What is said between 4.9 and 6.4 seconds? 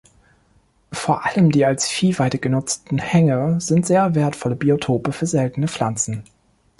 für seltene Pflanzen.